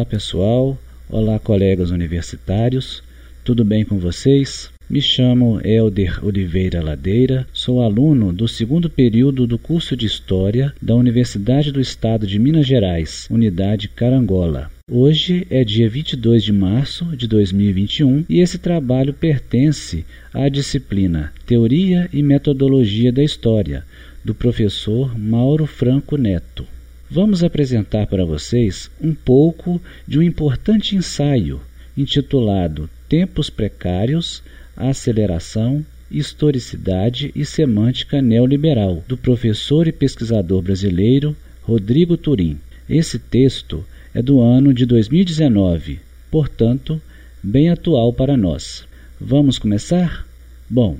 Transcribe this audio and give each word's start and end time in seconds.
Olá 0.00 0.06
pessoal, 0.06 0.78
olá 1.10 1.38
colegas 1.38 1.90
universitários, 1.90 3.02
tudo 3.44 3.66
bem 3.66 3.84
com 3.84 3.98
vocês? 3.98 4.70
Me 4.88 5.02
chamo 5.02 5.60
Elder 5.62 6.24
Oliveira 6.24 6.82
Ladeira, 6.82 7.46
sou 7.52 7.82
aluno 7.82 8.32
do 8.32 8.48
segundo 8.48 8.88
período 8.88 9.46
do 9.46 9.58
curso 9.58 9.94
de 9.94 10.06
História 10.06 10.72
da 10.80 10.94
Universidade 10.94 11.70
do 11.70 11.82
Estado 11.82 12.26
de 12.26 12.38
Minas 12.38 12.66
Gerais, 12.66 13.28
Unidade 13.30 13.88
Carangola. 13.88 14.70
Hoje 14.90 15.46
é 15.50 15.62
dia 15.64 15.86
22 15.86 16.44
de 16.44 16.52
março 16.54 17.04
de 17.14 17.28
2021 17.28 18.24
e 18.26 18.40
esse 18.40 18.56
trabalho 18.56 19.12
pertence 19.12 20.06
à 20.32 20.48
disciplina 20.48 21.30
Teoria 21.44 22.08
e 22.10 22.22
Metodologia 22.22 23.12
da 23.12 23.22
História, 23.22 23.84
do 24.24 24.34
professor 24.34 25.14
Mauro 25.18 25.66
Franco 25.66 26.16
Neto. 26.16 26.66
Vamos 27.12 27.42
apresentar 27.42 28.06
para 28.06 28.24
vocês 28.24 28.88
um 29.02 29.12
pouco 29.12 29.82
de 30.06 30.16
um 30.16 30.22
importante 30.22 30.94
ensaio 30.94 31.60
intitulado 31.96 32.88
Tempos 33.08 33.50
Precários, 33.50 34.44
Aceleração, 34.76 35.84
Historicidade 36.08 37.32
e 37.34 37.44
Semântica 37.44 38.22
Neoliberal, 38.22 39.02
do 39.08 39.16
professor 39.16 39.88
e 39.88 39.92
pesquisador 39.92 40.62
brasileiro 40.62 41.36
Rodrigo 41.62 42.16
Turim. 42.16 42.60
Esse 42.88 43.18
texto 43.18 43.84
é 44.14 44.22
do 44.22 44.40
ano 44.40 44.72
de 44.72 44.86
2019, 44.86 45.98
portanto, 46.30 47.02
bem 47.42 47.70
atual 47.70 48.12
para 48.12 48.36
nós. 48.36 48.86
Vamos 49.20 49.58
começar? 49.58 50.24
Bom, 50.68 50.96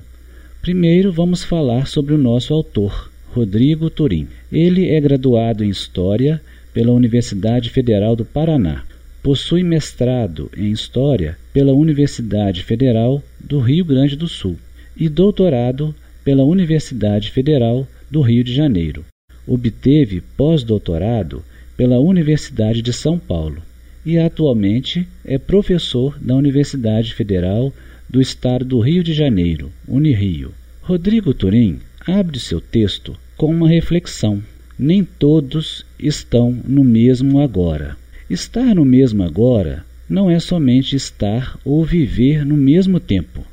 primeiro 0.61 1.13
vamos 1.13 1.45
falar 1.45 1.87
sobre 1.87 2.15
o 2.15 2.19
nosso 2.19 2.53
autor, 2.53 3.10
Rodrigo 3.33 3.89
Turim. 3.89 4.27
Ele 4.51 4.89
é 4.89 5.01
graduado 5.01 5.63
em 5.63 5.69
História 5.69 6.41
pela 6.75 6.93
Universidade 6.93 7.71
Federal 7.71 8.17
do 8.17 8.25
Paraná. 8.25 8.83
Possui 9.23 9.63
mestrado 9.63 10.51
em 10.57 10.73
História 10.73 11.39
pela 11.53 11.73
Universidade 11.73 12.65
Federal 12.65 13.23
do 13.39 13.61
Rio 13.61 13.85
Grande 13.85 14.17
do 14.17 14.27
Sul 14.27 14.57
e 14.97 15.09
doutorado 15.09 15.95
pela 16.25 16.43
Universidade 16.43 17.31
Federal 17.31 17.87
do 18.11 18.21
Rio 18.21 18.43
de 18.43 18.53
Janeiro. 18.53 19.05
Obteve 19.47 20.21
pós-doutorado 20.37 21.45
pela 21.77 22.01
Universidade 22.01 22.83
de 22.83 22.93
São 22.93 23.17
Paulo 23.17 23.63
e 24.05 24.19
atualmente 24.19 25.07
é 25.25 25.39
professor 25.39 26.19
da 26.21 26.35
Universidade 26.35 27.15
Federal 27.15 27.73
do 28.09 28.21
Estado 28.21 28.65
do 28.65 28.81
Rio 28.81 29.05
de 29.05 29.13
Janeiro, 29.13 29.71
Unirio. 29.87 30.53
Rodrigo 30.83 31.33
Turim 31.33 31.79
abre 32.07 32.39
seu 32.39 32.61
texto 32.61 33.17
com 33.37 33.51
uma 33.51 33.69
reflexão. 33.69 34.43
Nem 34.79 35.05
todos 35.05 35.85
estão 35.99 36.53
no 36.65 36.83
mesmo 36.83 37.41
agora. 37.41 37.97
Estar 38.29 38.75
no 38.75 38.85
mesmo 38.85 39.23
agora 39.23 39.85
não 40.09 40.31
é 40.31 40.39
somente 40.39 40.97
estar 40.97 41.59
ou 41.65 41.85
viver 41.85 42.45
no 42.45 42.57
mesmo 42.57 42.99
tempo, 42.99 43.45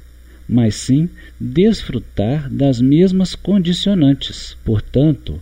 mas 0.48 0.76
sim 0.76 1.10
desfrutar 1.40 2.50
das 2.50 2.80
mesmas 2.80 3.36
condicionantes. 3.36 4.56
Portanto, 4.64 5.42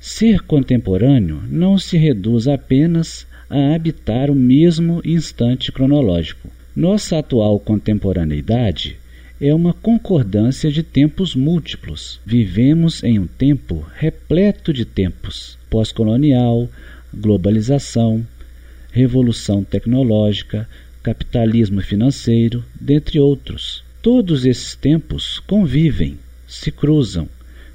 Ser 0.00 0.42
contemporâneo 0.42 1.42
não 1.50 1.76
se 1.76 1.98
reduz 1.98 2.46
apenas 2.46 3.26
a 3.50 3.74
habitar 3.74 4.30
o 4.30 4.34
mesmo 4.34 5.02
instante 5.04 5.72
cronológico. 5.72 6.48
Nossa 6.74 7.18
atual 7.18 7.58
contemporaneidade 7.58 8.96
é 9.40 9.54
uma 9.54 9.72
concordância 9.72 10.70
de 10.70 10.82
tempos 10.82 11.36
múltiplos. 11.36 12.20
Vivemos 12.26 13.04
em 13.04 13.20
um 13.20 13.26
tempo 13.26 13.86
repleto 13.94 14.72
de 14.72 14.84
tempos: 14.84 15.56
pós-colonial, 15.70 16.68
globalização, 17.14 18.26
revolução 18.90 19.62
tecnológica, 19.62 20.68
capitalismo 21.02 21.80
financeiro, 21.80 22.64
dentre 22.80 23.20
outros. 23.20 23.84
Todos 24.02 24.44
esses 24.44 24.74
tempos 24.74 25.38
convivem, 25.40 26.18
se 26.46 26.72
cruzam, 26.72 27.28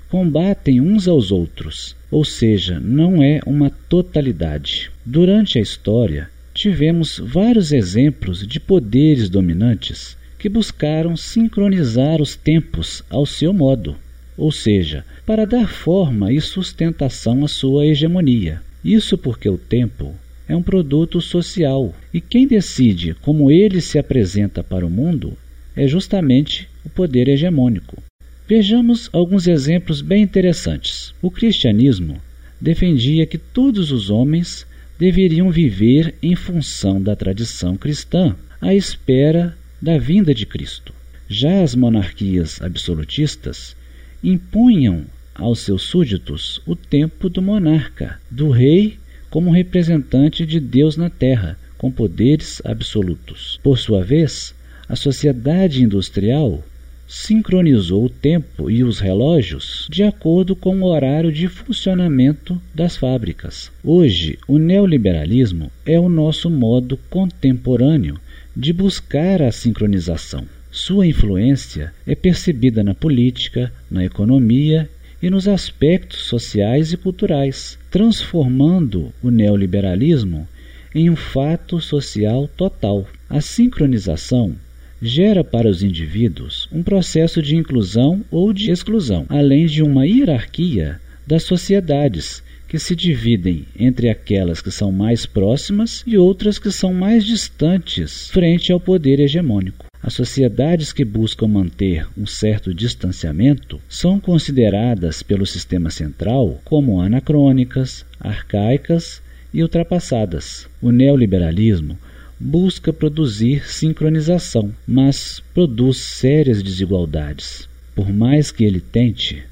combatem 0.09 0.81
uns 0.81 1.07
aos 1.07 1.31
outros, 1.31 1.95
ou 2.11 2.25
seja, 2.25 2.79
não 2.79 3.23
é 3.23 3.39
uma 3.45 3.69
totalidade. 3.69 4.91
Durante 5.05 5.57
a 5.57 5.61
história, 5.61 6.29
tivemos 6.53 7.19
vários 7.19 7.71
exemplos 7.71 8.45
de 8.45 8.59
poderes 8.59 9.29
dominantes 9.29 10.17
que 10.43 10.49
buscaram 10.49 11.15
sincronizar 11.15 12.21
os 12.21 12.35
tempos 12.35 13.01
ao 13.09 13.25
seu 13.25 13.53
modo, 13.53 13.95
ou 14.35 14.51
seja, 14.51 15.05
para 15.25 15.47
dar 15.47 15.69
forma 15.69 16.33
e 16.33 16.41
sustentação 16.41 17.45
à 17.45 17.47
sua 17.47 17.85
hegemonia. 17.85 18.61
Isso 18.83 19.17
porque 19.17 19.47
o 19.47 19.57
tempo 19.57 20.13
é 20.45 20.53
um 20.53 20.61
produto 20.61 21.21
social 21.21 21.95
e 22.13 22.19
quem 22.19 22.45
decide 22.45 23.13
como 23.21 23.49
ele 23.49 23.79
se 23.79 23.97
apresenta 23.97 24.61
para 24.61 24.85
o 24.85 24.89
mundo 24.89 25.31
é 25.77 25.87
justamente 25.87 26.67
o 26.83 26.89
poder 26.89 27.29
hegemônico. 27.29 28.03
Vejamos 28.45 29.09
alguns 29.13 29.47
exemplos 29.47 30.01
bem 30.01 30.23
interessantes. 30.23 31.15
O 31.21 31.31
cristianismo 31.31 32.17
defendia 32.59 33.25
que 33.25 33.37
todos 33.37 33.93
os 33.93 34.09
homens 34.09 34.67
deveriam 34.99 35.49
viver 35.49 36.15
em 36.21 36.35
função 36.35 37.01
da 37.01 37.15
tradição 37.15 37.77
cristã, 37.77 38.35
à 38.59 38.75
espera 38.75 39.55
da 39.83 39.97
vinda 39.97 40.33
de 40.33 40.45
Cristo. 40.45 40.93
Já 41.27 41.61
as 41.61 41.75
monarquias 41.75 42.61
absolutistas 42.61 43.75
impunham 44.23 45.03
aos 45.35 45.59
seus 45.59 45.81
súditos 45.81 46.61
o 46.65 46.73
tempo 46.73 47.27
do 47.27 47.41
monarca, 47.41 48.17
do 48.31 48.49
rei 48.49 48.97
como 49.29 49.51
representante 49.51 50.45
de 50.45 50.61
Deus 50.61 50.95
na 50.95 51.09
terra, 51.09 51.59
com 51.77 51.91
poderes 51.91 52.61
absolutos. 52.63 53.59
Por 53.61 53.77
sua 53.77 54.01
vez, 54.01 54.55
a 54.87 54.95
sociedade 54.95 55.83
industrial 55.83 56.63
sincronizou 57.05 58.05
o 58.05 58.09
tempo 58.09 58.71
e 58.71 58.85
os 58.85 58.99
relógios 58.99 59.85
de 59.91 60.01
acordo 60.01 60.55
com 60.55 60.81
o 60.81 60.85
horário 60.85 61.29
de 61.29 61.49
funcionamento 61.49 62.57
das 62.73 62.95
fábricas. 62.95 63.69
Hoje, 63.83 64.39
o 64.47 64.57
neoliberalismo 64.57 65.69
é 65.85 65.99
o 65.99 66.07
nosso 66.07 66.49
modo 66.49 66.97
contemporâneo 67.09 68.17
de 68.55 68.71
buscar 68.71 69.41
a 69.41 69.51
sincronização. 69.51 70.45
Sua 70.71 71.05
influência 71.05 71.93
é 72.05 72.15
percebida 72.15 72.83
na 72.83 72.93
política, 72.93 73.71
na 73.89 74.03
economia 74.03 74.89
e 75.21 75.29
nos 75.29 75.47
aspectos 75.47 76.21
sociais 76.23 76.91
e 76.91 76.97
culturais, 76.97 77.77
transformando 77.89 79.13
o 79.21 79.29
neoliberalismo 79.29 80.47
em 80.93 81.09
um 81.09 81.15
fato 81.15 81.79
social 81.79 82.47
total. 82.57 83.07
A 83.29 83.41
sincronização 83.41 84.55
gera 85.01 85.43
para 85.43 85.67
os 85.67 85.83
indivíduos 85.83 86.69
um 86.71 86.83
processo 86.83 87.41
de 87.41 87.55
inclusão 87.55 88.23
ou 88.29 88.53
de 88.53 88.71
exclusão, 88.71 89.25
além 89.29 89.65
de 89.65 89.81
uma 89.81 90.05
hierarquia 90.05 90.99
das 91.25 91.43
sociedades 91.43 92.43
que 92.73 92.79
se 92.79 92.95
dividem 92.95 93.67
entre 93.77 94.09
aquelas 94.09 94.59
que 94.59 94.71
são 94.71 94.91
mais 94.91 95.27
próximas 95.27 96.03
e 96.07 96.17
outras 96.17 96.57
que 96.57 96.71
são 96.71 96.91
mais 96.91 97.23
distantes 97.23 98.31
frente 98.31 98.71
ao 98.71 98.79
poder 98.79 99.19
hegemônico. 99.19 99.85
As 100.01 100.15
sociedades 100.15 100.91
que 100.91 101.05
buscam 101.05 101.47
manter 101.47 102.07
um 102.17 102.25
certo 102.25 102.73
distanciamento 102.73 103.79
são 103.87 104.19
consideradas 104.19 105.21
pelo 105.21 105.45
sistema 105.45 105.91
central 105.91 106.59
como 106.65 106.99
anacrônicas, 106.99 108.03
arcaicas 108.19 109.21
e 109.53 109.61
ultrapassadas. 109.61 110.67
O 110.81 110.91
neoliberalismo 110.91 111.95
busca 112.39 112.91
produzir 112.91 113.69
sincronização, 113.69 114.73
mas 114.87 115.43
produz 115.53 115.97
sérias 115.97 116.63
desigualdades. 116.63 117.69
Por 117.93 118.11
mais 118.11 118.49
que 118.49 118.63
ele 118.63 118.81
tente, 118.81 119.43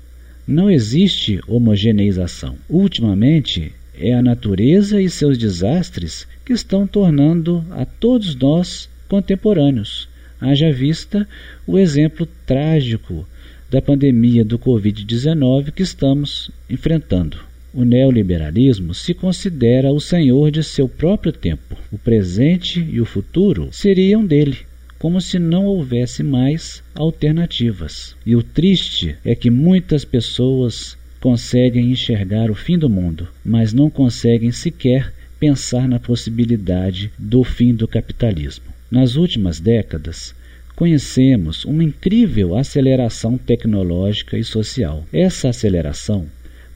não 0.52 0.70
existe 0.70 1.40
homogeneização. 1.48 2.56
Ultimamente, 2.70 3.72
é 3.96 4.14
a 4.14 4.22
natureza 4.22 5.02
e 5.02 5.10
seus 5.10 5.38
desastres 5.38 6.28
que 6.46 6.54
estão 6.54 6.86
tornando 6.86 7.66
a 7.72 7.86
todos 7.86 8.36
nós 8.36 8.90
contemporâneos. 9.08 10.10
Haja 10.40 10.72
vista 10.72 11.28
o 11.66 11.78
exemplo 11.78 12.28
trágico 12.46 13.28
da 13.70 13.82
pandemia 13.82 14.44
do 14.44 14.60
Covid-19 14.60 15.72
que 15.72 15.84
estamos 15.84 16.52
enfrentando. 16.70 17.38
O 17.74 17.86
neoliberalismo 17.86 18.94
se 18.94 19.14
considera 19.14 19.94
o 19.94 20.02
senhor 20.02 20.52
de 20.52 20.62
seu 20.62 20.90
próprio 20.90 21.32
tempo. 21.32 21.78
O 21.92 21.98
presente 21.98 22.82
e 22.82 23.00
o 23.00 23.06
futuro 23.06 23.70
seriam 23.72 24.26
dele, 24.26 24.58
como 25.02 25.20
se 25.20 25.40
não 25.40 25.66
houvesse 25.66 26.22
mais 26.22 26.84
alternativas. 26.94 28.16
E 28.24 28.36
o 28.36 28.44
triste 28.44 29.16
é 29.26 29.34
que 29.34 29.50
muitas 29.50 30.06
pessoas 30.06 30.96
conseguem 31.20 31.92
enxergar 31.92 32.52
o 32.52 32.54
fim 32.56 32.78
do 32.78 32.88
mundo, 32.88 33.28
mas 33.44 33.74
não 33.74 33.90
conseguem 33.90 34.52
sequer 34.52 35.12
pensar 35.40 35.88
na 35.88 36.00
possibilidade 36.00 37.12
do 37.18 37.44
fim 37.44 37.74
do 37.74 37.88
capitalismo. 37.88 38.66
Nas 38.92 39.16
últimas 39.16 39.60
décadas, 39.60 40.36
conhecemos 40.76 41.66
uma 41.66 41.84
incrível 41.84 42.56
aceleração 42.56 43.40
tecnológica 43.40 44.38
e 44.38 44.44
social. 44.44 45.04
Essa 45.12 45.50
aceleração 45.50 46.28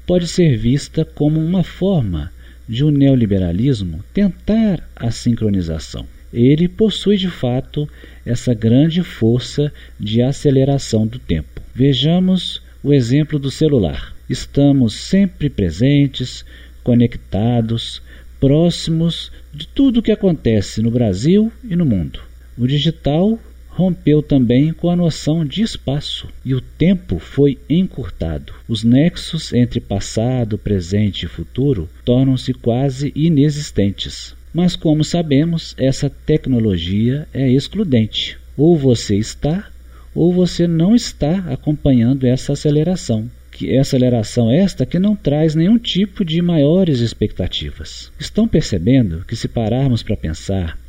pode 0.07 0.27
ser 0.27 0.57
vista 0.57 1.05
como 1.05 1.39
uma 1.39 1.63
forma 1.63 2.31
de 2.67 2.83
um 2.83 2.89
neoliberalismo 2.89 4.03
tentar 4.11 4.81
a 4.95 5.11
sincronização. 5.11 6.14
Ele 6.35 6.67
possui 6.67 7.15
de 7.15 7.29
fato 7.29 7.87
essa 8.25 8.53
grande 8.53 9.01
força 9.01 9.71
de 9.97 10.21
aceleração 10.21 11.07
do 11.07 11.17
tempo. 11.17 11.61
Vejamos 11.73 12.61
o 12.83 12.91
exemplo 12.91 13.39
do 13.39 13.49
celular. 13.49 14.13
Estamos 14.29 14.95
sempre 14.95 15.49
presentes, 15.49 16.43
conectados, 16.83 18.01
próximos 18.37 19.31
de 19.53 19.65
tudo 19.65 20.01
o 20.01 20.03
que 20.03 20.11
acontece 20.11 20.81
no 20.81 20.91
Brasil 20.91 21.49
e 21.63 21.73
no 21.73 21.85
mundo. 21.85 22.19
O 22.57 22.67
digital 22.67 23.39
rompeu 23.69 24.21
também 24.21 24.73
com 24.73 24.89
a 24.89 24.95
noção 24.95 25.45
de 25.45 25.61
espaço 25.61 26.27
e 26.43 26.53
o 26.53 26.59
tempo 26.59 27.17
foi 27.17 27.57
encurtado. 27.69 28.53
Os 28.67 28.83
nexos 28.83 29.53
entre 29.53 29.79
passado, 29.79 30.57
presente 30.57 31.23
e 31.23 31.29
futuro 31.29 31.89
tornam-se 32.03 32.53
quase 32.53 33.13
inexistentes. 33.15 34.35
Mas, 34.55 34.73
como 34.73 35.03
sabemos, 35.03 35.75
essa 35.77 36.09
tecnologia 36.09 37.27
é 37.33 37.51
excludente. 37.51 38.37
Ou 38.55 38.77
você 38.77 39.17
está, 39.17 39.69
ou 40.15 40.31
você 40.31 40.65
não 40.65 40.95
está 40.95 41.39
acompanhando 41.49 42.25
essa 42.25 42.53
aceleração. 42.53 43.29
Que 43.51 43.77
aceleração 43.77 44.49
esta 44.49 44.85
que 44.85 44.97
não 44.97 45.13
traz 45.13 45.55
nenhum 45.55 45.77
tipo 45.77 46.23
de 46.23 46.41
maiores 46.41 47.01
expectativas. 47.01 48.09
Estão 48.17 48.47
percebendo 48.47 49.25
que 49.27 49.35
se 49.35 49.49
pararmos 49.49 50.01
para 50.01 50.15
pensar, 50.15 50.79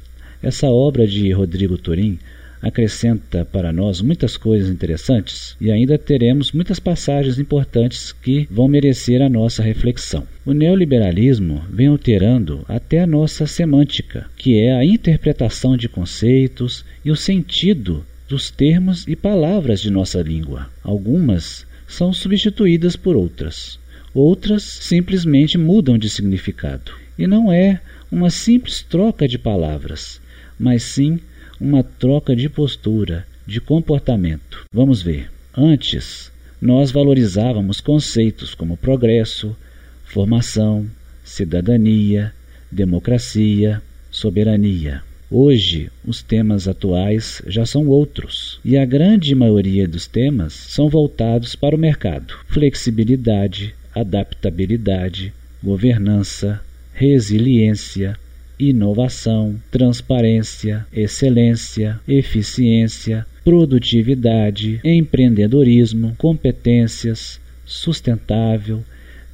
essa 0.41 0.71
obra 0.71 1.05
de 1.05 1.33
Rodrigo 1.33 1.77
Turim 1.77 2.21
acrescenta 2.67 3.45
para 3.45 3.73
nós 3.73 4.01
muitas 4.01 4.37
coisas 4.37 4.69
interessantes 4.69 5.57
e 5.61 5.71
ainda 5.71 5.97
teremos 5.97 6.51
muitas 6.53 6.81
passagens 6.81 7.39
importantes 7.39 8.13
que 8.13 8.49
vão 8.51 8.67
merecer 8.67 9.23
a 9.23 9.29
nossa 9.29 9.63
reflexão. 9.63 10.27
O 10.45 10.53
neoliberalismo 10.53 11.65
vem 11.71 11.87
alterando 11.87 12.65
até 12.69 13.01
a 13.01 13.07
nossa 13.07 13.47
semântica, 13.47 14.27
que 14.37 14.59
é 14.59 14.75
a 14.75 14.85
interpretação 14.85 15.77
de 15.77 15.89
conceitos 15.89 16.85
e 17.05 17.11
o 17.11 17.17
sentido 17.17 18.05
dos 18.29 18.51
termos 18.51 19.07
e 19.07 19.15
palavras 19.15 19.81
de 19.81 19.91
nossa 19.91 20.21
língua. 20.21 20.69
Algumas 20.83 21.65
são 21.87 22.13
substituídas 22.13 22.97
por 22.97 23.17
outras, 23.17 23.79
outras 24.13 24.63
simplesmente 24.63 25.57
mudam 25.57 25.97
de 25.97 26.11
significado. 26.11 26.93
E 27.17 27.27
não 27.27 27.53
é 27.53 27.81
uma 28.11 28.31
simples 28.31 28.83
troca 28.83 29.29
de 29.29 29.39
palavras, 29.39 30.21
mas 30.59 30.83
sim 30.83 31.21
uma 31.61 31.83
troca 31.83 32.35
de 32.35 32.49
postura, 32.49 33.27
de 33.47 33.61
comportamento. 33.61 34.65
Vamos 34.73 35.03
ver. 35.03 35.31
Antes, 35.57 36.31
nós 36.61 36.91
valorizávamos 36.91 37.81
conceitos 37.81 38.55
como 38.55 38.77
progresso, 38.77 39.57
formação, 40.05 40.87
cidadania, 41.25 42.33
democracia, 42.71 43.83
soberania. 44.11 45.03
Hoje, 45.31 45.91
os 46.05 46.23
temas 46.23 46.69
atuais 46.69 47.43
já 47.47 47.67
são 47.67 47.89
outros, 47.89 48.61
e 48.65 48.77
a 48.77 48.85
grande 48.85 49.35
maioria 49.35 49.89
dos 49.89 50.07
temas 50.07 50.53
são 50.53 50.89
voltados 50.89 51.57
para 51.57 51.75
o 51.75 51.79
mercado: 51.79 52.35
flexibilidade, 52.47 53.75
adaptabilidade, 53.95 55.33
governança, 55.63 56.61
resiliência, 56.93 58.17
inovação, 58.59 59.61
transparência, 59.71 60.87
excelência, 60.93 62.01
eficiência, 62.07 63.27
produtividade, 63.45 64.81
empreendedorismo, 64.83 66.15
competências, 66.17 67.41
sustentável, 67.65 68.83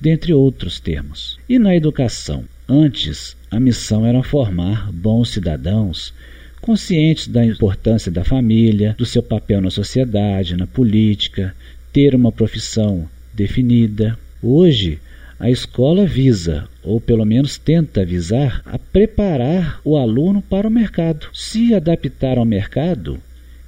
dentre 0.01 0.35
outros 0.35 0.81
termos. 0.81 1.39
E 1.49 1.59
na 1.59 1.75
educação? 1.77 2.45
Antes, 2.69 3.37
a 3.51 3.61
missão 3.61 4.05
era 4.05 4.23
formar 4.23 4.91
bons 4.93 5.31
cidadãos 5.31 6.13
conscientes 6.61 7.27
da 7.27 7.45
importância 7.45 8.11
da 8.11 8.25
família, 8.25 8.95
do 8.97 9.05
seu 9.05 9.23
papel 9.23 9.61
na 9.61 9.71
sociedade, 9.71 10.57
na 10.57 10.67
política, 10.67 11.55
ter 11.93 12.15
uma 12.15 12.31
profissão 12.31 13.09
definida. 13.35 14.17
Hoje, 14.41 15.01
a 15.43 15.51
escola 15.51 16.07
visa, 16.07 16.69
ou 16.85 17.01
pelo 17.01 17.25
menos 17.25 17.59
tenta 17.59 18.05
visar, 18.05 18.63
a 18.65 18.79
preparar 18.79 19.81
o 19.85 19.97
aluno 19.97 20.41
para 20.41 20.69
o 20.69 20.71
mercado, 20.71 21.27
se 21.35 21.75
adaptar 21.75 22.39
ao 22.39 22.45
mercado 22.45 23.19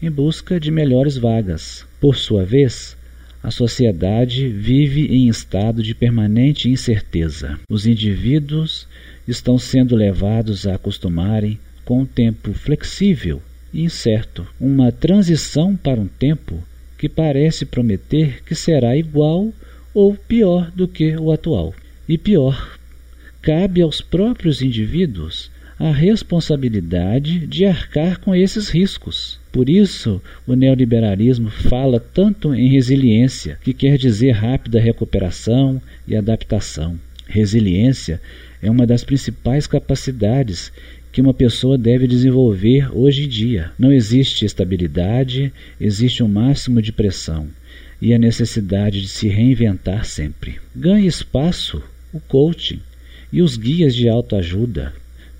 em 0.00 0.08
busca 0.08 0.60
de 0.60 0.70
melhores 0.70 1.16
vagas. 1.16 1.84
Por 2.00 2.14
sua 2.14 2.44
vez, 2.44 2.96
a 3.42 3.50
sociedade 3.50 4.46
vive 4.46 5.06
em 5.06 5.26
estado 5.26 5.82
de 5.82 5.96
permanente 5.96 6.70
incerteza. 6.70 7.58
Os 7.68 7.88
indivíduos 7.88 8.86
estão 9.26 9.58
sendo 9.58 9.96
levados 9.96 10.68
a 10.68 10.76
acostumarem 10.76 11.58
com 11.84 12.02
um 12.02 12.06
tempo 12.06 12.52
flexível 12.52 13.42
e 13.72 13.82
incerto, 13.82 14.46
uma 14.60 14.92
transição 14.92 15.74
para 15.74 16.00
um 16.00 16.06
tempo 16.06 16.62
que 16.96 17.08
parece 17.08 17.66
prometer 17.66 18.44
que 18.44 18.54
será 18.54 18.96
igual 18.96 19.52
ou 19.94 20.14
pior 20.14 20.70
do 20.72 20.88
que 20.88 21.16
o 21.16 21.30
atual. 21.30 21.72
E 22.08 22.18
pior, 22.18 22.76
cabe 23.40 23.80
aos 23.80 24.00
próprios 24.00 24.60
indivíduos 24.60 25.50
a 25.78 25.90
responsabilidade 25.90 27.46
de 27.46 27.64
arcar 27.64 28.20
com 28.20 28.34
esses 28.34 28.68
riscos. 28.68 29.38
Por 29.52 29.68
isso, 29.68 30.20
o 30.46 30.54
neoliberalismo 30.54 31.48
fala 31.48 32.00
tanto 32.00 32.54
em 32.54 32.68
resiliência, 32.68 33.58
que 33.62 33.72
quer 33.72 33.96
dizer 33.96 34.32
rápida 34.32 34.80
recuperação 34.80 35.80
e 36.06 36.16
adaptação. 36.16 36.98
Resiliência 37.26 38.20
é 38.60 38.70
uma 38.70 38.86
das 38.86 39.04
principais 39.04 39.66
capacidades 39.66 40.72
que 41.12 41.20
uma 41.20 41.32
pessoa 41.32 41.78
deve 41.78 42.06
desenvolver 42.06 42.88
hoje 42.92 43.24
em 43.24 43.28
dia. 43.28 43.70
Não 43.78 43.92
existe 43.92 44.44
estabilidade, 44.44 45.52
existe 45.80 46.22
um 46.22 46.28
máximo 46.28 46.82
de 46.82 46.92
pressão 46.92 47.48
e 48.04 48.12
a 48.12 48.18
necessidade 48.18 49.00
de 49.00 49.08
se 49.08 49.28
reinventar 49.28 50.04
sempre. 50.04 50.60
Ganhe 50.76 51.06
espaço 51.06 51.82
o 52.12 52.20
coaching 52.20 52.78
e 53.32 53.40
os 53.40 53.56
guias 53.56 53.94
de 53.94 54.10
autoajuda, 54.10 54.92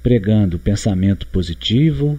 pregando 0.03 0.59
pensamento 0.59 1.27
positivo, 1.27 2.19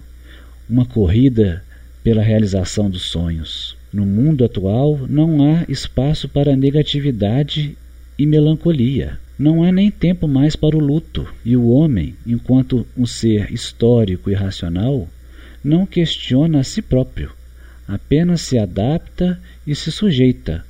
uma 0.70 0.86
corrida 0.86 1.64
pela 2.00 2.22
realização 2.22 2.88
dos 2.88 3.02
sonhos. 3.02 3.76
No 3.92 4.06
mundo 4.06 4.44
atual 4.44 5.04
não 5.08 5.42
há 5.42 5.64
espaço 5.68 6.28
para 6.28 6.54
negatividade 6.54 7.76
e 8.16 8.24
melancolia. 8.24 9.18
Não 9.36 9.64
há 9.64 9.72
nem 9.72 9.90
tempo 9.90 10.28
mais 10.28 10.54
para 10.54 10.76
o 10.76 10.80
luto, 10.80 11.26
e 11.44 11.56
o 11.56 11.70
homem, 11.70 12.14
enquanto 12.24 12.86
um 12.96 13.04
ser 13.04 13.52
histórico 13.52 14.30
e 14.30 14.34
racional, 14.34 15.08
não 15.62 15.84
questiona 15.84 16.60
a 16.60 16.64
si 16.64 16.80
próprio, 16.80 17.32
apenas 17.86 18.40
se 18.40 18.58
adapta 18.58 19.40
e 19.66 19.74
se 19.74 19.92
sujeita, 19.92 20.64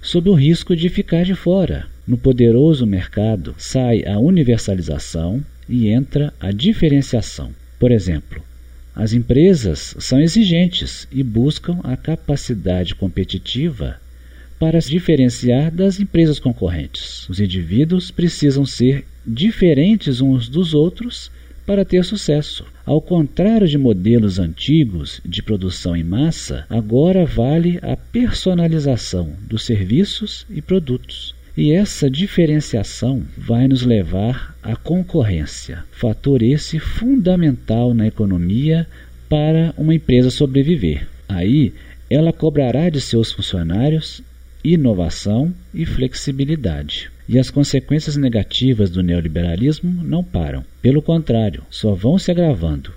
sob 0.00 0.30
o 0.30 0.34
risco 0.34 0.76
de 0.76 0.88
ficar 0.88 1.24
de 1.24 1.34
fora. 1.34 1.86
No 2.06 2.16
poderoso 2.16 2.86
mercado 2.86 3.54
sai 3.58 4.04
a 4.06 4.18
universalização 4.18 5.44
e 5.68 5.88
entra 5.88 6.32
a 6.38 6.52
diferenciação. 6.52 7.50
Por 7.78 7.90
exemplo, 7.90 8.42
as 8.94 9.12
empresas 9.12 9.94
são 9.98 10.20
exigentes 10.20 11.06
e 11.12 11.22
buscam 11.22 11.80
a 11.82 11.96
capacidade 11.96 12.94
competitiva 12.94 14.00
para 14.58 14.80
se 14.80 14.90
diferenciar 14.90 15.70
das 15.70 16.00
empresas 16.00 16.38
concorrentes. 16.38 17.28
Os 17.28 17.40
indivíduos 17.40 18.10
precisam 18.10 18.64
ser 18.64 19.04
diferentes 19.26 20.20
uns 20.20 20.48
dos 20.48 20.72
outros 20.72 21.30
para 21.66 21.84
ter 21.84 22.04
sucesso. 22.04 22.64
Ao 22.84 23.02
contrário 23.02 23.66
de 23.66 23.76
modelos 23.76 24.38
antigos 24.38 25.20
de 25.24 25.42
produção 25.42 25.96
em 25.96 26.04
massa, 26.04 26.64
agora 26.70 27.26
vale 27.26 27.78
a 27.82 27.96
personalização 27.96 29.32
dos 29.48 29.64
serviços 29.64 30.46
e 30.48 30.62
produtos. 30.62 31.34
E 31.56 31.72
essa 31.72 32.08
diferenciação 32.08 33.22
vai 33.36 33.66
nos 33.66 33.82
levar 33.82 34.54
à 34.62 34.76
concorrência, 34.76 35.84
fator 35.90 36.42
esse 36.42 36.78
fundamental 36.78 37.92
na 37.92 38.06
economia 38.06 38.86
para 39.28 39.74
uma 39.76 39.94
empresa 39.94 40.30
sobreviver. 40.30 41.08
Aí 41.28 41.72
ela 42.08 42.32
cobrará 42.32 42.88
de 42.88 43.00
seus 43.00 43.32
funcionários 43.32 44.22
inovação 44.62 45.54
e 45.72 45.86
flexibilidade. 45.86 47.10
E 47.28 47.38
as 47.38 47.50
consequências 47.50 48.16
negativas 48.16 48.90
do 48.90 49.02
neoliberalismo 49.02 50.02
não 50.04 50.22
param. 50.22 50.64
Pelo 50.80 51.02
contrário, 51.02 51.62
só 51.70 51.94
vão 51.94 52.18
se 52.18 52.30
agravando. 52.30 52.92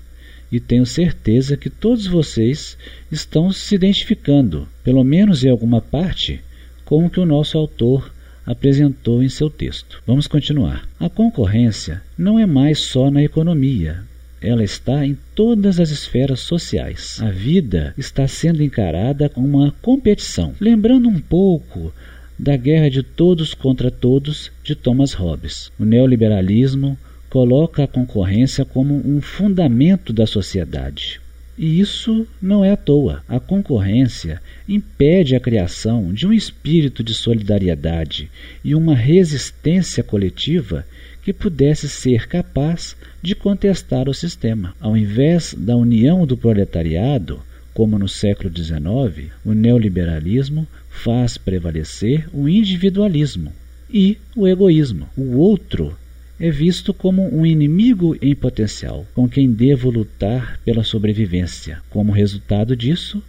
E 0.51 0.59
tenho 0.59 0.85
certeza 0.85 1.57
que 1.57 1.69
todos 1.69 2.07
vocês 2.07 2.77
estão 3.11 3.51
se 3.51 3.75
identificando, 3.75 4.67
pelo 4.83 5.03
menos 5.03 5.43
em 5.43 5.49
alguma 5.49 5.81
parte, 5.81 6.41
com 6.85 7.05
o 7.05 7.09
que 7.09 7.19
o 7.19 7.25
nosso 7.25 7.57
autor 7.57 8.11
apresentou 8.45 9.21
em 9.21 9.29
seu 9.29 9.49
texto. 9.49 10.01
Vamos 10.07 10.25
continuar. 10.25 10.87
A 10.99 11.07
concorrência 11.07 12.01
não 12.17 12.39
é 12.39 12.45
mais 12.45 12.79
só 12.79 13.11
na 13.11 13.23
economia, 13.23 14.03
ela 14.41 14.63
está 14.63 15.05
em 15.05 15.17
todas 15.35 15.79
as 15.79 15.89
esferas 15.89 16.39
sociais. 16.39 17.19
A 17.21 17.29
vida 17.29 17.93
está 17.97 18.27
sendo 18.27 18.63
encarada 18.63 19.27
como 19.27 19.59
uma 19.59 19.71
competição. 19.81 20.53
Lembrando 20.59 21.09
um 21.09 21.19
pouco 21.19 21.93
da 22.39 22.55
Guerra 22.55 22.89
de 22.89 23.03
Todos 23.03 23.53
contra 23.53 23.91
Todos 23.91 24.49
de 24.63 24.73
Thomas 24.73 25.11
Hobbes. 25.11 25.69
O 25.77 25.83
neoliberalismo 25.83 26.97
coloca 27.29 27.83
a 27.83 27.87
concorrência 27.87 28.63
como 28.63 28.95
um 28.95 29.19
fundamento 29.19 30.13
da 30.13 30.25
sociedade. 30.25 31.19
E 31.57 31.81
isso 31.81 32.25
não 32.41 32.63
é 32.63 32.71
à 32.71 32.77
toa. 32.77 33.21
A 33.27 33.41
concorrência 33.41 34.41
impede 34.65 35.35
a 35.35 35.39
criação 35.41 36.13
de 36.13 36.25
um 36.25 36.31
espírito 36.31 37.03
de 37.03 37.13
solidariedade 37.13 38.31
e 38.63 38.73
uma 38.73 38.95
resistência 38.95 40.01
coletiva 40.01 40.85
que 41.21 41.33
pudesse 41.33 41.89
ser 41.89 42.25
capaz 42.29 42.95
de 43.21 43.35
contestar 43.35 44.07
o 44.07 44.13
sistema. 44.13 44.73
Ao 44.79 44.95
invés 44.95 45.53
da 45.53 45.75
união 45.75 46.25
do 46.25 46.37
proletariado, 46.37 47.41
como 47.73 47.99
no 47.99 48.07
século 48.07 48.49
XIX, 48.55 49.29
o 49.45 49.53
neoliberalismo 49.53 50.65
faz 50.89 51.37
prevalecer 51.37 52.27
o 52.33 52.49
individualismo 52.49 53.53
e 53.89 54.17
o 54.35 54.47
egoísmo. 54.47 55.07
O 55.17 55.37
outro 55.37 55.95
é 56.39 56.49
visto 56.49 56.93
como 56.93 57.23
um 57.35 57.45
inimigo 57.45 58.15
em 58.21 58.33
potencial, 58.33 59.05
com 59.13 59.27
quem 59.27 59.51
devo 59.51 59.89
lutar 59.89 60.59
pela 60.63 60.83
sobrevivência. 60.83 61.81
Como 61.89 62.11
resultado 62.11 62.75
disso, 62.75 63.21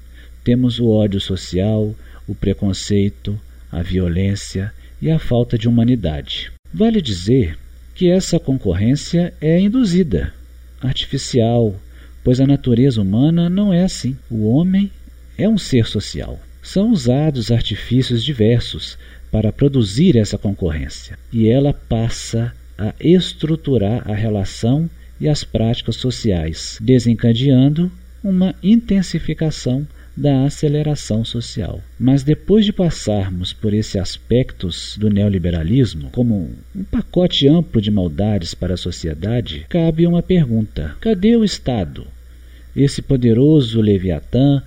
temos 0.44 0.78
o 0.78 0.88
ódio 0.88 1.20
social, 1.20 1.94
o 2.26 2.34
preconceito, 2.34 3.38
a 3.70 3.82
violência 3.82 4.72
e 5.02 5.10
a 5.10 5.18
falta 5.18 5.58
de 5.58 5.68
humanidade. 5.68 6.52
Vale 6.72 7.02
dizer 7.02 7.58
que 7.94 8.08
essa 8.08 8.38
concorrência 8.38 9.34
é 9.40 9.60
induzida, 9.60 10.32
artificial, 10.80 11.74
pois 12.22 12.40
a 12.40 12.46
natureza 12.46 13.02
humana 13.02 13.50
não 13.50 13.72
é 13.72 13.82
assim. 13.82 14.16
O 14.30 14.48
homem 14.48 14.90
é 15.36 15.48
um 15.48 15.58
ser 15.58 15.86
social. 15.86 16.40
São 16.62 16.92
usados 16.92 17.50
artifícios 17.50 18.22
diversos 18.22 18.98
para 19.30 19.52
produzir 19.52 20.16
essa 20.16 20.36
concorrência, 20.36 21.18
e 21.32 21.48
ela 21.48 21.72
passa 21.72 22.52
a 22.76 22.94
estruturar 23.00 24.10
a 24.10 24.14
relação 24.14 24.88
e 25.20 25.28
as 25.28 25.44
práticas 25.44 25.96
sociais, 25.96 26.78
desencadeando 26.80 27.90
uma 28.22 28.54
intensificação 28.62 29.86
da 30.16 30.44
aceleração 30.44 31.24
social. 31.24 31.80
Mas 31.98 32.22
depois 32.22 32.64
de 32.64 32.72
passarmos 32.72 33.52
por 33.52 33.72
esses 33.72 33.96
aspectos 33.96 34.96
do 34.98 35.08
neoliberalismo, 35.08 36.10
como 36.10 36.50
um 36.74 36.84
pacote 36.84 37.48
amplo 37.48 37.80
de 37.80 37.90
maldades 37.90 38.52
para 38.52 38.74
a 38.74 38.78
sociedade, 38.78 39.66
cabe 39.68 40.06
uma 40.06 40.22
pergunta: 40.22 40.96
cadê 41.00 41.36
o 41.36 41.44
Estado? 41.44 42.06
Esse 42.74 43.02
poderoso 43.02 43.80
Leviatã, 43.80 44.62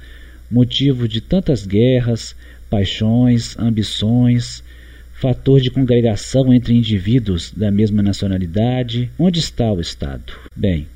motivo 0.50 1.08
de 1.08 1.22
tantas 1.22 1.66
guerras, 1.66 2.36
paixões, 2.70 3.58
ambições, 3.58 4.64
fator 5.14 5.62
de 5.62 5.72
congregação 5.72 6.54
entre 6.54 6.74
indivíduos 6.74 7.52
da 7.56 7.72
mesma 7.72 8.02
nacionalidade. 8.04 9.10
Onde 9.18 9.40
está 9.40 9.72
o 9.72 9.80
Estado? 9.80 10.34
Bem, 10.56 10.88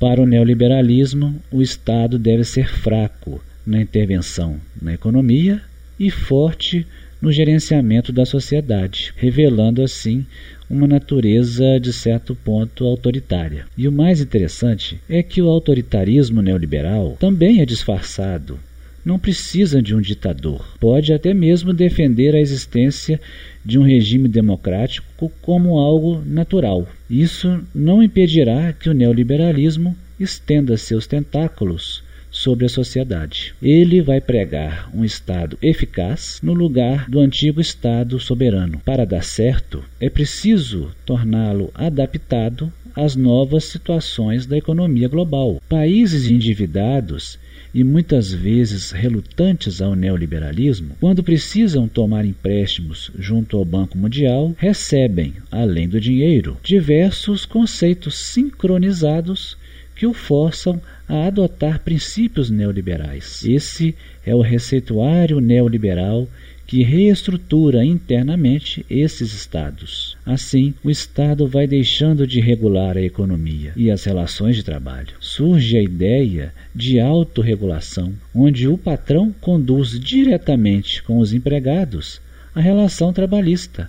para 0.00 0.20
o 0.20 0.26
neoliberalismo, 0.26 1.40
o 1.50 1.62
Estado 1.62 2.18
deve 2.18 2.44
ser 2.44 2.68
fraco 2.68 3.42
na 3.66 3.80
intervenção 3.80 4.60
na 4.80 4.94
economia 4.94 5.62
e 5.98 6.10
forte 6.10 6.86
no 7.20 7.32
gerenciamento 7.32 8.12
da 8.12 8.24
sociedade, 8.24 9.12
revelando 9.16 9.82
assim 9.82 10.26
uma 10.68 10.86
natureza 10.86 11.78
de 11.80 11.92
certo 11.92 12.34
ponto 12.34 12.84
autoritária. 12.84 13.66
E 13.76 13.86
o 13.86 13.92
mais 13.92 14.20
interessante 14.20 15.00
é 15.08 15.22
que 15.22 15.40
o 15.40 15.48
autoritarismo 15.48 16.42
neoliberal 16.42 17.16
também 17.18 17.60
é 17.60 17.66
disfarçado 17.66 18.58
não 19.06 19.20
precisa 19.20 19.80
de 19.80 19.94
um 19.94 20.00
ditador. 20.00 20.66
Pode 20.80 21.12
até 21.12 21.32
mesmo 21.32 21.72
defender 21.72 22.34
a 22.34 22.40
existência 22.40 23.20
de 23.64 23.78
um 23.78 23.82
regime 23.82 24.26
democrático 24.26 25.30
como 25.40 25.78
algo 25.78 26.20
natural. 26.26 26.88
Isso 27.08 27.62
não 27.72 28.02
impedirá 28.02 28.72
que 28.72 28.90
o 28.90 28.94
neoliberalismo 28.94 29.96
estenda 30.18 30.76
seus 30.76 31.06
tentáculos 31.06 32.02
sobre 32.46 32.66
a 32.66 32.68
sociedade. 32.68 33.56
Ele 33.60 34.00
vai 34.00 34.20
pregar 34.20 34.88
um 34.94 35.04
Estado 35.04 35.58
eficaz 35.60 36.38
no 36.40 36.54
lugar 36.54 37.10
do 37.10 37.18
antigo 37.18 37.60
Estado 37.60 38.20
soberano. 38.20 38.80
Para 38.84 39.04
dar 39.04 39.24
certo, 39.24 39.82
é 39.98 40.08
preciso 40.08 40.92
torná-lo 41.04 41.72
adaptado 41.74 42.72
às 42.94 43.16
novas 43.16 43.64
situações 43.64 44.46
da 44.46 44.56
economia 44.56 45.08
global. 45.08 45.60
Países 45.68 46.30
endividados 46.30 47.36
e 47.74 47.82
muitas 47.82 48.32
vezes 48.32 48.92
relutantes 48.92 49.82
ao 49.82 49.96
neoliberalismo, 49.96 50.96
quando 51.00 51.24
precisam 51.24 51.88
tomar 51.88 52.24
empréstimos 52.24 53.10
junto 53.18 53.56
ao 53.56 53.64
Banco 53.64 53.98
Mundial, 53.98 54.54
recebem, 54.56 55.34
além 55.50 55.88
do 55.88 56.00
dinheiro, 56.00 56.56
diversos 56.62 57.44
conceitos 57.44 58.14
sincronizados 58.14 59.58
que 59.96 60.06
o 60.06 60.12
forçam 60.12 60.80
a 61.08 61.26
adotar 61.26 61.80
princípios 61.80 62.50
neoliberais. 62.50 63.44
Esse 63.44 63.94
é 64.24 64.34
o 64.34 64.42
receituário 64.42 65.40
neoliberal 65.40 66.28
que 66.66 66.82
reestrutura 66.82 67.84
internamente 67.84 68.84
esses 68.90 69.32
estados. 69.32 70.16
Assim, 70.26 70.74
o 70.82 70.90
Estado 70.90 71.46
vai 71.46 71.66
deixando 71.66 72.26
de 72.26 72.40
regular 72.40 72.96
a 72.96 73.02
economia 73.02 73.72
e 73.76 73.90
as 73.90 74.04
relações 74.04 74.56
de 74.56 74.64
trabalho. 74.64 75.14
Surge 75.20 75.78
a 75.78 75.82
ideia 75.82 76.52
de 76.74 76.98
autorregulação, 76.98 78.12
onde 78.34 78.66
o 78.66 78.76
patrão 78.76 79.32
conduz 79.40 79.98
diretamente 79.98 81.02
com 81.04 81.18
os 81.18 81.32
empregados 81.32 82.20
a 82.52 82.60
relação 82.60 83.12
trabalhista, 83.12 83.88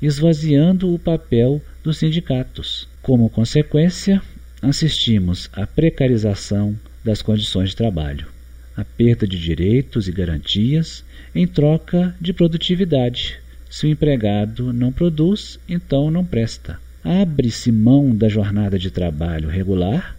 esvaziando 0.00 0.94
o 0.94 0.98
papel 0.98 1.60
dos 1.82 1.98
sindicatos. 1.98 2.86
Como 3.02 3.28
consequência, 3.28 4.22
assistimos 4.62 5.50
à 5.52 5.66
precarização 5.66 6.78
das 7.04 7.20
condições 7.20 7.70
de 7.70 7.76
trabalho, 7.76 8.28
a 8.76 8.84
perda 8.84 9.26
de 9.26 9.36
direitos 9.36 10.06
e 10.06 10.12
garantias 10.12 11.04
em 11.34 11.48
troca 11.48 12.14
de 12.20 12.32
produtividade. 12.32 13.40
Se 13.68 13.86
o 13.86 13.90
empregado 13.90 14.72
não 14.72 14.92
produz, 14.92 15.58
então 15.68 16.10
não 16.12 16.24
presta. 16.24 16.78
Abre-se 17.02 17.72
mão 17.72 18.14
da 18.14 18.28
jornada 18.28 18.78
de 18.78 18.90
trabalho 18.90 19.48
regular, 19.48 20.16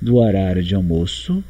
do 0.00 0.16
horário 0.16 0.62
de 0.62 0.74
almoço 0.74 1.42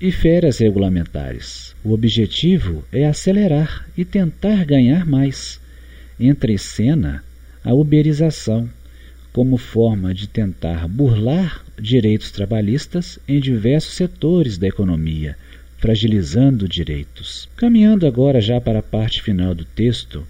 e 0.00 0.10
férias 0.10 0.58
regulamentares. 0.58 1.76
O 1.84 1.92
objetivo 1.92 2.82
é 2.90 3.06
acelerar 3.06 3.86
e 3.96 4.04
tentar 4.04 4.64
ganhar 4.64 5.04
mais. 5.04 5.60
Entra 6.18 6.50
em 6.50 6.58
cena 6.58 7.22
a 7.62 7.74
uberização 7.74 8.70
como 9.34 9.56
forma 9.56 10.14
de 10.14 10.28
tentar 10.28 10.86
burlar 10.86 11.64
direitos 11.76 12.30
trabalhistas 12.30 13.18
em 13.26 13.40
diversos 13.40 13.94
setores 13.94 14.56
da 14.56 14.68
economia, 14.68 15.36
fragilizando 15.76 16.68
direitos. 16.68 17.48
Caminhando 17.56 18.06
agora 18.06 18.40
já 18.40 18.60
para 18.60 18.78
a 18.78 18.82
parte 18.82 19.20
final 19.20 19.52
do 19.52 19.64
texto, 19.64 20.24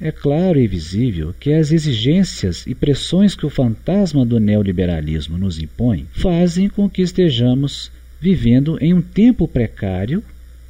é 0.00 0.10
claro 0.10 0.58
e 0.58 0.66
visível 0.66 1.32
que 1.38 1.52
as 1.52 1.70
exigências 1.70 2.66
e 2.66 2.74
pressões 2.74 3.36
que 3.36 3.46
o 3.46 3.50
fantasma 3.50 4.26
do 4.26 4.40
neoliberalismo 4.40 5.38
nos 5.38 5.60
impõe 5.60 6.08
fazem 6.12 6.68
com 6.68 6.90
que 6.90 7.02
estejamos 7.02 7.92
vivendo 8.20 8.76
em 8.80 8.92
um 8.92 9.00
tempo 9.00 9.46
precário 9.46 10.20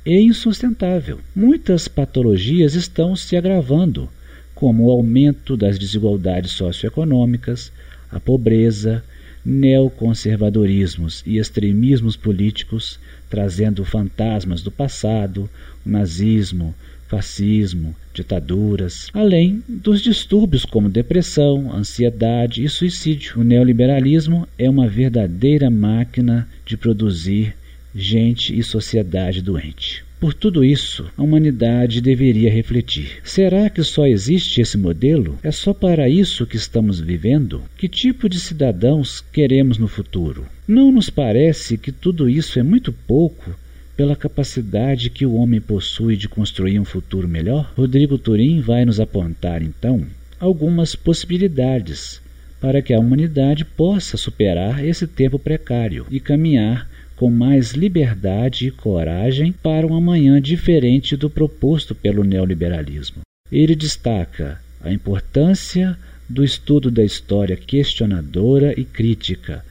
e 0.04 0.20
insustentável. 0.20 1.20
Muitas 1.34 1.88
patologias 1.88 2.74
estão 2.74 3.16
se 3.16 3.34
agravando, 3.34 4.10
como 4.54 4.86
o 4.86 4.90
aumento 4.90 5.56
das 5.56 5.78
desigualdades 5.78 6.50
socioeconômicas, 6.50 7.72
a 8.10 8.18
pobreza, 8.18 9.04
neoconservadorismos 9.44 11.22
e 11.26 11.38
extremismos 11.38 12.16
políticos, 12.16 12.98
trazendo 13.30 13.84
fantasmas 13.84 14.62
do 14.62 14.70
passado, 14.70 15.48
nazismo, 15.84 16.74
fascismo, 17.08 17.96
ditaduras, 18.12 19.08
além 19.14 19.62
dos 19.66 20.02
distúrbios 20.02 20.64
como 20.64 20.88
depressão, 20.88 21.72
ansiedade 21.74 22.62
e 22.62 22.68
suicídio. 22.68 23.40
O 23.40 23.44
neoliberalismo 23.44 24.46
é 24.58 24.68
uma 24.68 24.86
verdadeira 24.86 25.70
máquina 25.70 26.46
de 26.66 26.76
produzir 26.76 27.56
gente 27.94 28.56
e 28.56 28.62
sociedade 28.62 29.40
doente. 29.40 30.07
Por 30.20 30.34
tudo 30.34 30.64
isso, 30.64 31.08
a 31.16 31.22
humanidade 31.22 32.00
deveria 32.00 32.50
refletir: 32.50 33.20
será 33.22 33.70
que 33.70 33.84
só 33.84 34.04
existe 34.04 34.60
esse 34.60 34.76
modelo? 34.76 35.38
É 35.44 35.52
só 35.52 35.72
para 35.72 36.08
isso 36.08 36.46
que 36.46 36.56
estamos 36.56 36.98
vivendo? 36.98 37.62
Que 37.76 37.88
tipo 37.88 38.28
de 38.28 38.40
cidadãos 38.40 39.20
queremos 39.20 39.78
no 39.78 39.86
futuro? 39.86 40.44
Não 40.66 40.90
nos 40.90 41.08
parece 41.08 41.78
que 41.78 41.92
tudo 41.92 42.28
isso 42.28 42.58
é 42.58 42.64
muito 42.64 42.92
pouco 42.92 43.54
pela 43.96 44.16
capacidade 44.16 45.10
que 45.10 45.24
o 45.24 45.34
homem 45.34 45.60
possui 45.60 46.16
de 46.16 46.28
construir 46.28 46.80
um 46.80 46.84
futuro 46.84 47.28
melhor? 47.28 47.72
Rodrigo 47.76 48.18
Turim 48.18 48.60
vai 48.60 48.84
nos 48.84 48.98
apontar 48.98 49.62
então 49.62 50.04
algumas 50.40 50.96
possibilidades 50.96 52.20
para 52.60 52.82
que 52.82 52.92
a 52.92 52.98
humanidade 52.98 53.64
possa 53.64 54.16
superar 54.16 54.84
esse 54.84 55.06
tempo 55.06 55.38
precário 55.38 56.06
e 56.10 56.18
caminhar 56.18 56.88
com 57.18 57.32
mais 57.32 57.72
liberdade 57.72 58.68
e 58.68 58.70
coragem 58.70 59.50
para 59.50 59.84
um 59.84 59.92
amanhã 59.92 60.40
diferente 60.40 61.16
do 61.16 61.28
proposto 61.28 61.92
pelo 61.92 62.22
neoliberalismo. 62.22 63.22
Ele 63.50 63.74
destaca 63.74 64.60
a 64.80 64.92
importância 64.92 65.98
do 66.28 66.44
estudo 66.44 66.92
da 66.92 67.02
história 67.02 67.56
questionadora 67.56 68.72
e 68.78 68.84
crítica, 68.84 69.64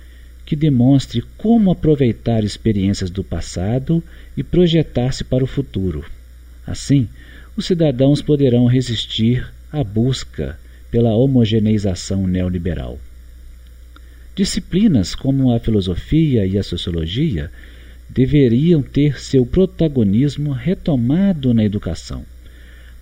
que 0.46 0.58
demonstre 0.58 1.24
como 1.38 1.72
aproveitar 1.72 2.44
experiências 2.44 3.10
do 3.10 3.24
passado 3.24 4.04
e 4.36 4.44
projetar-se 4.44 5.24
para 5.24 5.44
o 5.44 5.48
futuro. 5.48 6.04
Assim, 6.66 7.08
os 7.56 7.66
cidadãos 7.66 8.22
poderão 8.22 8.66
resistir 8.66 9.48
à 9.72 9.86
busca 9.86 10.60
pela 10.92 11.16
homogeneização 11.16 12.27
neoliberal. 12.27 13.00
Disciplinas 14.38 15.15
como 15.15 15.51
a 15.51 15.60
filosofia 15.60 16.46
e 16.46 16.60
a 16.60 16.63
sociologia 16.63 17.51
deveriam 18.08 18.84
ter 18.84 19.20
seu 19.20 19.44
protagonismo 19.44 20.51
retomado 20.51 21.56
na 21.56 21.63
educação, 21.63 22.24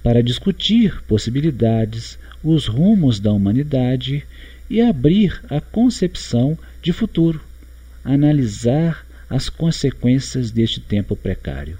para 0.01 0.23
discutir 0.23 1.03
possibilidades, 1.03 2.17
os 2.41 2.67
rumos 2.67 3.19
da 3.19 3.33
humanidade 3.33 4.25
e 4.69 4.79
abrir 4.79 5.41
a 5.49 5.59
concepção 5.59 6.57
de 6.81 6.93
futuro, 6.93 7.41
analisar 8.01 9.05
as 9.29 9.49
consequências 9.49 10.51
deste 10.51 10.79
tempo 10.79 11.17
precário. 11.17 11.77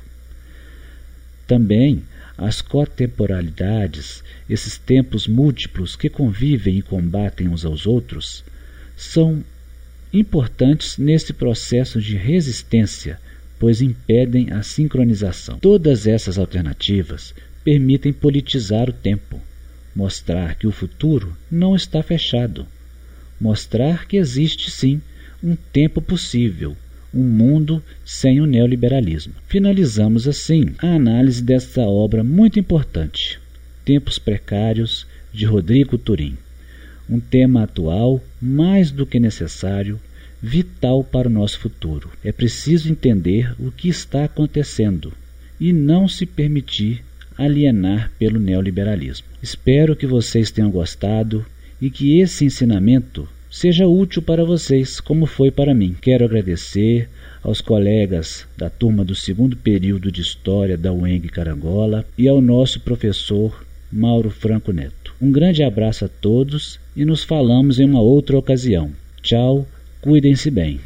Também 1.48 2.04
as 2.38 2.62
cotemporalidades, 2.62 4.22
esses 4.50 4.78
tempos 4.78 5.30
múltiplos 5.30 5.96
que 5.96 6.10
convivem 6.10 6.78
e 6.78 6.82
combatem 6.82 7.48
uns 7.48 7.64
aos 7.64 7.88
outros, 7.88 8.44
são 8.96 9.44
importantes 10.12 10.98
nesse 10.98 11.34
processo 11.34 12.02
de 12.02 12.16
resistência, 12.16 13.20
pois 13.60 13.82
impedem 13.82 14.52
a 14.52 14.64
sincronização. 14.64 15.60
Todas 15.60 16.08
essas 16.08 16.38
alternativas 16.38 17.34
permitem 17.64 18.14
politizar 18.14 18.90
o 18.90 18.94
tempo, 18.94 19.42
mostrar 19.96 20.56
que 20.56 20.68
o 20.68 20.72
futuro 20.72 21.36
não 21.52 21.76
está 21.76 22.02
fechado, 22.02 22.66
mostrar 23.40 24.08
que 24.08 24.18
existe 24.18 24.72
sim 24.72 25.02
um 25.44 25.56
tempo 25.56 26.02
possível, 26.02 26.78
um 27.14 27.24
mundo 27.24 27.84
sem 28.06 28.40
o 28.40 28.46
neoliberalismo. 28.46 29.34
Finalizamos 29.48 30.28
assim 30.28 30.76
a 30.78 30.88
análise 30.88 31.42
desta 31.42 31.82
obra 31.82 32.24
muito 32.24 32.60
importante, 32.60 33.40
Tempos 33.84 34.18
Precários, 34.18 35.06
de 35.34 35.46
Rodrigo 35.46 35.98
Turim 35.98 36.38
um 37.10 37.20
tema 37.20 37.64
atual 37.64 38.22
mais 38.42 38.92
do 38.92 39.06
que 39.06 39.20
necessário, 39.20 40.00
vital 40.42 41.04
para 41.04 41.28
o 41.28 41.32
nosso 41.32 41.60
futuro. 41.60 42.10
É 42.24 42.32
preciso 42.32 42.92
entender 42.92 43.54
o 43.60 43.72
que 43.72 43.90
está 43.90 44.26
acontecendo 44.26 45.14
e 45.60 45.72
não 45.72 46.08
se 46.08 46.26
permitir 46.26 47.04
alienar 47.38 48.12
pelo 48.18 48.40
neoliberalismo. 48.40 49.28
Espero 49.42 49.96
que 49.96 50.08
vocês 50.08 50.52
tenham 50.52 50.72
gostado 50.72 51.46
e 51.82 51.90
que 51.90 52.20
esse 52.20 52.46
ensinamento 52.46 53.28
seja 53.50 53.88
útil 53.88 54.22
para 54.22 54.44
vocês, 54.44 55.00
como 55.00 55.26
foi 55.26 55.52
para 55.52 55.74
mim. 55.74 55.96
Quero 56.02 56.26
agradecer 56.26 57.10
aos 57.42 57.62
colegas 57.62 58.48
da 58.58 58.70
turma 58.70 59.06
do 59.06 59.16
segundo 59.16 59.56
período 59.56 60.12
de 60.12 60.22
História 60.22 60.78
da 60.78 60.92
UENG 60.92 61.30
Carangola 61.30 62.06
e 62.18 62.28
ao 62.28 62.42
nosso 62.42 62.80
professor 62.80 63.66
Mauro 63.92 64.30
Franco 64.30 64.72
Neto. 64.72 65.14
Um 65.22 65.32
grande 65.32 65.64
abraço 65.64 66.06
a 66.06 66.08
todos 66.08 66.80
e 66.96 67.06
nos 67.06 67.24
falamos 67.24 67.80
em 67.80 67.86
uma 67.86 68.02
outra 68.02 68.38
ocasião. 68.38 68.92
Tchau, 69.22 69.66
cuidem-se 70.02 70.52
bem. 70.52 70.80